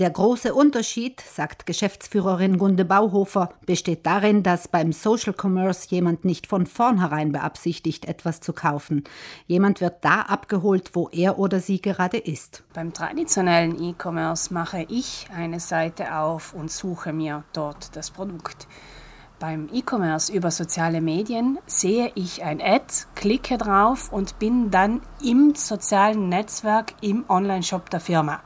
[0.00, 6.48] Der große Unterschied, sagt Geschäftsführerin Gunde Bauhofer, besteht darin, dass beim Social Commerce jemand nicht
[6.48, 9.04] von vornherein beabsichtigt, etwas zu kaufen.
[9.46, 12.64] Jemand wird da abgeholt, wo er oder sie gerade ist.
[12.72, 18.66] Beim traditionellen E-Commerce mache ich eine Seite auf und suche mir dort das Produkt.
[19.38, 25.54] Beim E-Commerce über soziale Medien sehe ich ein Ad, klicke drauf und bin dann im
[25.54, 28.42] sozialen Netzwerk im Online-Shop der Firma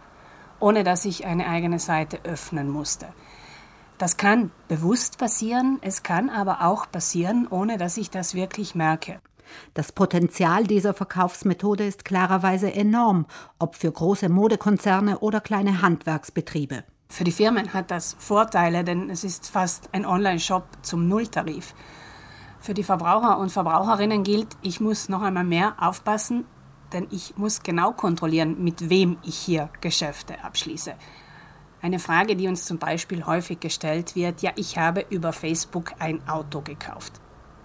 [0.60, 3.08] ohne dass ich eine eigene Seite öffnen musste.
[3.98, 9.20] Das kann bewusst passieren, es kann aber auch passieren, ohne dass ich das wirklich merke.
[9.74, 13.26] Das Potenzial dieser Verkaufsmethode ist klarerweise enorm,
[13.58, 16.84] ob für große Modekonzerne oder kleine Handwerksbetriebe.
[17.08, 21.74] Für die Firmen hat das Vorteile, denn es ist fast ein Online-Shop zum Nulltarif.
[22.60, 26.44] Für die Verbraucher und Verbraucherinnen gilt, ich muss noch einmal mehr aufpassen,
[26.92, 30.94] denn ich muss genau kontrollieren, mit wem ich hier Geschäfte abschließe.
[31.80, 36.26] Eine Frage, die uns zum Beispiel häufig gestellt wird, ja, ich habe über Facebook ein
[36.28, 37.20] Auto gekauft.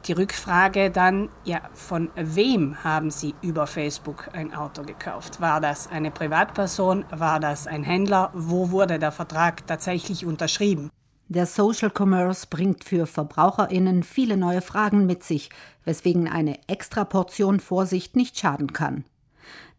[0.06, 5.40] Die Rückfrage dann, ja, von wem haben Sie über Facebook ein Auto gekauft?
[5.40, 7.06] War das eine Privatperson?
[7.10, 8.30] War das ein Händler?
[8.34, 10.90] Wo wurde der Vertrag tatsächlich unterschrieben?
[11.30, 15.50] Der Social Commerce bringt für Verbraucherinnen viele neue Fragen mit sich,
[15.86, 19.06] weswegen eine Extraportion Vorsicht nicht schaden kann.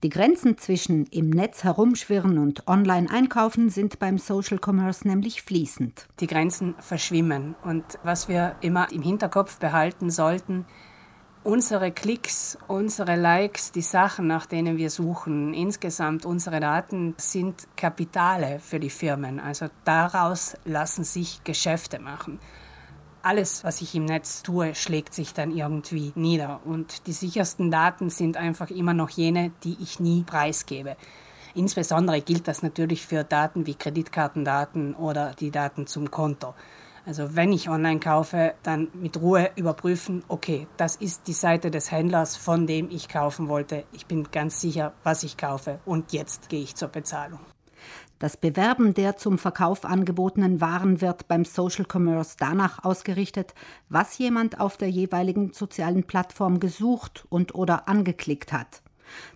[0.02, 6.06] Die Grenzen zwischen im Netz herumschwirren und online einkaufen sind beim Social Commerce nämlich fließend.
[6.20, 7.54] Die Grenzen verschwimmen.
[7.64, 10.66] Und was wir immer im Hinterkopf behalten sollten,
[11.42, 18.58] unsere Klicks, unsere Likes, die Sachen, nach denen wir suchen, insgesamt unsere Daten sind Kapitale
[18.60, 19.40] für die Firmen.
[19.40, 22.38] Also daraus lassen sich Geschäfte machen
[23.25, 26.61] alles, was ich im Netz tue, schlägt sich dann irgendwie nieder.
[26.64, 30.97] Und die sichersten Daten sind einfach immer noch jene, die ich nie preisgebe.
[31.55, 36.55] Insbesondere gilt das natürlich für Daten wie Kreditkartendaten oder die Daten zum Konto.
[37.06, 41.91] Also wenn ich online kaufe, dann mit Ruhe überprüfen, okay, das ist die Seite des
[41.91, 43.84] Händlers, von dem ich kaufen wollte.
[43.93, 47.41] Ich bin ganz sicher, was ich kaufe und jetzt gehe ich zur Bezahlung.
[48.19, 53.54] Das Bewerben der zum Verkauf angebotenen Waren wird beim Social Commerce danach ausgerichtet,
[53.88, 58.82] was jemand auf der jeweiligen sozialen Plattform gesucht und oder angeklickt hat.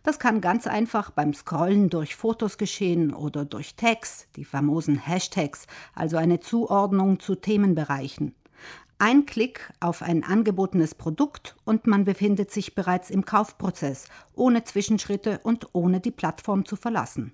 [0.03, 5.67] Das kann ganz einfach beim Scrollen durch Fotos geschehen oder durch Tags, die famosen Hashtags,
[5.95, 8.35] also eine Zuordnung zu Themenbereichen.
[9.01, 15.41] Ein Klick auf ein angebotenes Produkt und man befindet sich bereits im Kaufprozess, ohne Zwischenschritte
[15.43, 17.33] und ohne die Plattform zu verlassen.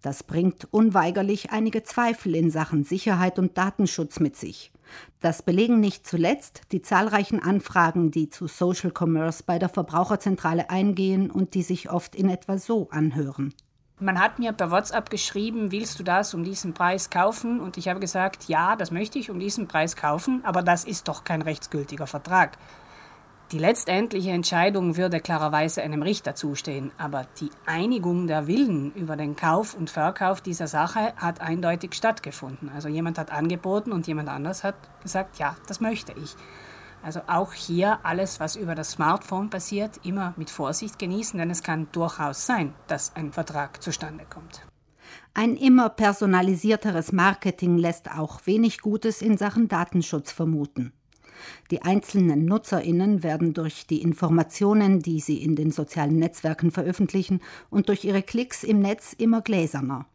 [0.00, 4.72] Das bringt unweigerlich einige Zweifel in Sachen Sicherheit und Datenschutz mit sich.
[5.20, 11.30] Das belegen nicht zuletzt die zahlreichen Anfragen, die zu Social Commerce bei der Verbraucherzentrale eingehen
[11.30, 13.54] und die sich oft in etwa so anhören.
[14.00, 17.60] Man hat mir per WhatsApp geschrieben, willst du das um diesen Preis kaufen?
[17.60, 21.06] Und ich habe gesagt, ja, das möchte ich um diesen Preis kaufen, aber das ist
[21.06, 22.58] doch kein rechtsgültiger Vertrag.
[23.52, 29.36] Die letztendliche Entscheidung würde klarerweise einem Richter zustehen, aber die Einigung der Willen über den
[29.36, 32.70] Kauf und Verkauf dieser Sache hat eindeutig stattgefunden.
[32.74, 36.34] Also jemand hat angeboten und jemand anders hat gesagt, ja, das möchte ich.
[37.02, 41.62] Also auch hier alles, was über das Smartphone passiert, immer mit Vorsicht genießen, denn es
[41.62, 44.62] kann durchaus sein, dass ein Vertrag zustande kommt.
[45.34, 50.94] Ein immer personalisierteres Marketing lässt auch wenig Gutes in Sachen Datenschutz vermuten.
[51.70, 57.88] Die einzelnen Nutzerinnen werden durch die Informationen, die sie in den sozialen Netzwerken veröffentlichen, und
[57.88, 60.06] durch ihre Klicks im Netz immer gläserner.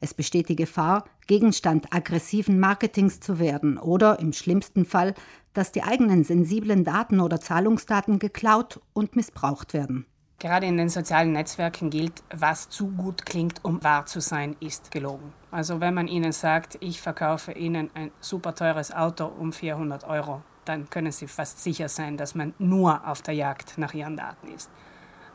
[0.00, 5.14] Es besteht die Gefahr, Gegenstand aggressiven Marketings zu werden oder im schlimmsten Fall,
[5.52, 10.06] dass die eigenen sensiblen Daten oder Zahlungsdaten geklaut und missbraucht werden.
[10.40, 14.90] Gerade in den sozialen Netzwerken gilt, was zu gut klingt, um wahr zu sein, ist
[14.90, 15.32] gelogen.
[15.50, 20.42] Also wenn man ihnen sagt, ich verkaufe ihnen ein super teures Auto um 400 Euro,
[20.64, 24.48] dann können Sie fast sicher sein, dass man nur auf der Jagd nach Ihren Daten
[24.48, 24.70] ist.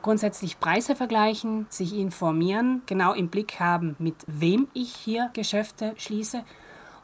[0.02, 6.44] Grundsätzlich Preise vergleichen, sich informieren, genau im Blick haben, mit wem ich hier Geschäfte schließe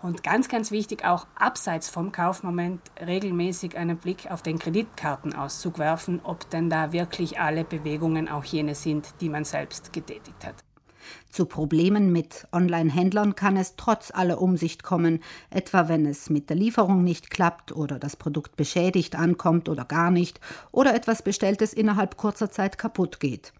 [0.02, 6.22] und ganz, ganz wichtig auch abseits vom Kaufmoment regelmäßig einen Blick auf den Kreditkartenauszug werfen,
[6.24, 10.65] ob denn da wirklich alle Bewegungen auch jene sind, die man selbst getätigt hat.
[11.30, 16.58] Zu Problemen mit Online-Händlern kann es trotz aller Umsicht kommen, etwa wenn es mit der
[16.58, 20.40] Lieferung nicht klappt oder das Produkt beschädigt ankommt oder gar nicht
[20.72, 23.54] oder etwas Bestelltes innerhalb kurzer Zeit kaputt geht.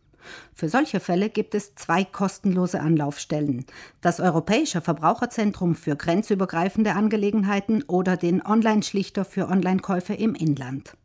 [0.54, 3.66] Für solche Fälle gibt es zwei kostenlose Anlaufstellen.
[4.02, 10.96] Das Europäische Verbraucherzentrum für grenzübergreifende Angelegenheiten oder den Online-Schlichter für Online-Käufe im Inland.